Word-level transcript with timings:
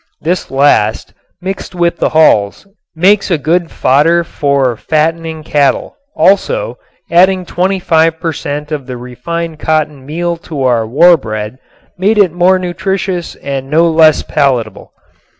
This 0.19 0.49
last, 0.49 1.13
mixed 1.43 1.75
with 1.75 1.97
the 1.97 2.09
hulls, 2.09 2.65
makes 2.95 3.29
a 3.29 3.37
good 3.37 3.69
fodder 3.69 4.23
for 4.23 4.75
fattening 4.75 5.43
cattle. 5.43 5.95
Also, 6.15 6.79
adding 7.11 7.45
twenty 7.45 7.77
five 7.77 8.19
per 8.19 8.33
cent. 8.33 8.71
of 8.71 8.87
the 8.87 8.97
refined 8.97 9.59
cottonseed 9.59 10.07
meal 10.07 10.37
to 10.37 10.63
our 10.63 10.87
war 10.87 11.17
bread 11.17 11.59
made 11.99 12.17
it 12.17 12.31
more 12.31 12.57
nutritious 12.57 13.35
and 13.35 13.69
no 13.69 13.87
less 13.91 14.23
palatable. 14.23 14.91